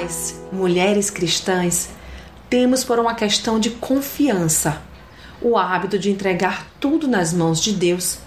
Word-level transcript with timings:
Nós, 0.00 0.40
mulheres 0.52 1.10
cristãs, 1.10 1.88
temos 2.48 2.84
por 2.84 3.00
uma 3.00 3.16
questão 3.16 3.58
de 3.58 3.70
confiança 3.70 4.80
o 5.42 5.58
hábito 5.58 5.98
de 5.98 6.08
entregar 6.08 6.68
tudo 6.78 7.08
nas 7.08 7.32
mãos 7.32 7.60
de 7.60 7.72
Deus, 7.72 8.18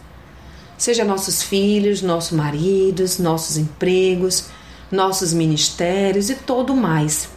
seja 0.78 1.06
nossos 1.06 1.42
filhos, 1.42 2.02
nossos 2.02 2.32
maridos, 2.32 3.20
nossos 3.20 3.56
empregos, 3.56 4.50
nossos 4.92 5.32
ministérios 5.32 6.30
e 6.30 6.36
todo 6.36 6.76
mais. 6.76 7.30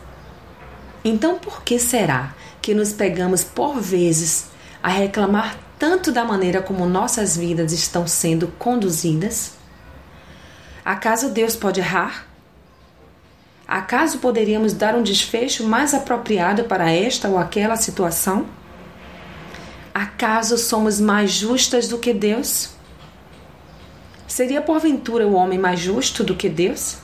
Então, 1.04 1.38
por 1.38 1.62
que 1.62 1.78
será 1.78 2.34
que 2.60 2.74
nos 2.74 2.92
pegamos 2.92 3.44
por 3.44 3.80
vezes 3.80 4.46
a 4.82 4.88
reclamar 4.88 5.56
tanto 5.78 6.10
da 6.10 6.24
maneira 6.24 6.60
como 6.60 6.86
nossas 6.86 7.36
vidas 7.36 7.70
estão 7.70 8.04
sendo 8.08 8.48
conduzidas? 8.58 9.52
Acaso 10.84 11.30
Deus 11.30 11.54
pode 11.54 11.78
errar? 11.78 12.33
Acaso 13.66 14.18
poderíamos 14.18 14.74
dar 14.74 14.94
um 14.94 15.02
desfecho 15.02 15.64
mais 15.64 15.94
apropriado 15.94 16.64
para 16.64 16.92
esta 16.92 17.28
ou 17.28 17.38
aquela 17.38 17.76
situação? 17.76 18.46
Acaso 19.94 20.58
somos 20.58 21.00
mais 21.00 21.30
justas 21.30 21.88
do 21.88 21.98
que 21.98 22.12
Deus? 22.12 22.70
Seria 24.26 24.60
porventura 24.60 25.26
o 25.26 25.34
homem 25.34 25.58
mais 25.58 25.80
justo 25.80 26.22
do 26.22 26.34
que 26.34 26.48
Deus? 26.48 26.98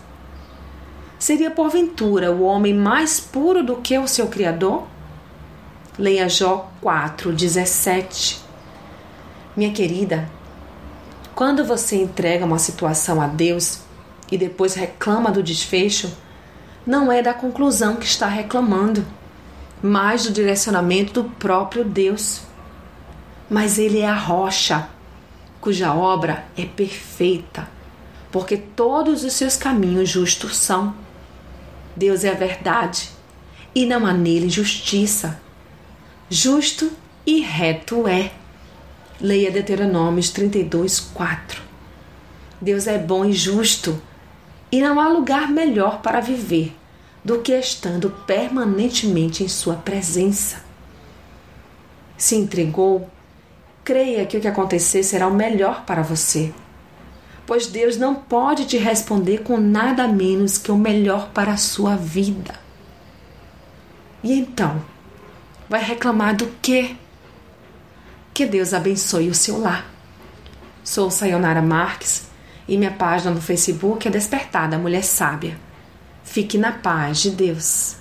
Seria 1.19 1.51
porventura 1.51 2.33
o 2.33 2.43
homem 2.43 2.75
mais 2.75 3.21
puro 3.21 3.63
do 3.63 3.77
que 3.77 3.99
o 3.99 4.09
seu 4.09 4.27
Criador? 4.27 4.87
Leia 5.99 6.29
Jó 6.29 6.71
4:17. 6.83 8.39
Minha 9.57 9.73
querida, 9.73 10.29
quando 11.35 11.65
você 11.65 11.97
entrega 11.97 12.45
uma 12.45 12.59
situação 12.59 13.21
a 13.21 13.27
Deus 13.27 13.81
e 14.31 14.39
depois 14.39 14.75
reclama 14.75 15.31
do 15.31 15.43
desfecho, 15.43 16.11
não 16.87 17.11
é 17.11 17.23
da 17.23 17.35
conclusão 17.35 17.97
que 17.97 18.07
está 18.07 18.27
reclamando, 18.27 19.05
mas 19.83 20.25
do 20.25 20.33
direcionamento 20.33 21.23
do 21.23 21.31
próprio 21.31 21.85
Deus 21.85 22.43
mas 23.51 23.79
ele 23.79 23.99
é 23.99 24.07
a 24.07 24.15
rocha, 24.15 24.89
cuja 25.61 25.93
obra 25.93 26.45
é 26.57 26.65
perfeita, 26.65 27.69
porque 28.31 28.57
todos 28.57 29.25
os 29.25 29.33
seus 29.33 29.57
caminhos 29.57 30.09
justos 30.09 30.57
são. 30.57 30.95
Deus 31.97 32.23
é 32.23 32.31
a 32.31 32.35
verdade, 32.35 33.11
e 33.75 33.85
não 33.85 34.07
há 34.07 34.13
nele 34.13 34.49
justiça. 34.49 35.41
Justo 36.31 36.93
e 37.27 37.41
reto 37.41 38.07
é. 38.07 38.31
Leia 39.21 39.51
Deuteronômios 39.51 40.31
32, 40.31 41.01
4. 41.01 41.61
Deus 42.61 42.87
é 42.87 42.97
bom 42.97 43.25
e 43.25 43.33
justo, 43.33 44.01
e 44.71 44.81
não 44.81 45.01
há 45.01 45.09
lugar 45.09 45.49
melhor 45.49 46.01
para 46.01 46.21
viver 46.21 46.77
do 47.25 47.41
que 47.41 47.53
estando 47.53 48.11
permanentemente 48.27 49.45
em 49.45 49.49
Sua 49.49 49.75
presença. 49.75 50.63
Se 52.17 52.37
entregou 52.37 53.09
creia 53.85 54.25
que 54.25 54.37
o 54.37 54.41
que 54.41 54.49
acontecer 54.49 55.03
será 55.03 55.27
o 55.27 55.35
melhor 55.35 55.85
para 55.85 56.03
você. 56.03 56.53
Pois 57.47 57.67
Deus 57.67 57.97
não 57.97 58.15
pode 58.15 58.67
te 58.67 58.77
responder 58.77 59.39
com 59.39 59.57
nada 59.57 60.07
menos 60.07 60.57
que 60.57 60.71
o 60.71 60.77
melhor 60.77 61.31
para 61.31 61.53
a 61.53 61.57
sua 61.57 61.97
vida. 61.97 62.55
E 64.23 64.33
então, 64.33 64.81
vai 65.69 65.83
reclamar 65.83 66.37
do 66.37 66.47
quê? 66.63 66.95
Que 68.33 68.47
Deus 68.47 68.73
abençoe 68.73 69.29
o 69.29 69.35
seu 69.35 69.59
lar. 69.59 69.91
Sou 70.85 71.11
Sayonara 71.11 71.61
Marques 71.61 72.30
e 72.67 72.77
minha 72.77 72.91
página 72.91 73.31
no 73.31 73.41
Facebook 73.41 74.07
é 74.07 74.11
Despertada 74.11 74.79
Mulher 74.79 75.05
Sábia. 75.05 75.57
Fique 76.25 76.57
na 76.57 76.73
paz 76.73 77.21
de 77.21 77.31
Deus. 77.31 78.00